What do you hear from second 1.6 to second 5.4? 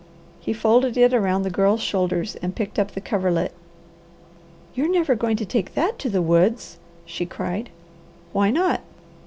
shoulders and picked up the coverlet. "You're never going